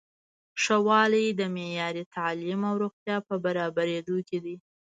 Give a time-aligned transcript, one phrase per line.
[0.61, 4.55] ښه والی د معیاري تعلیم او روغتیا په برابریدو کې دی.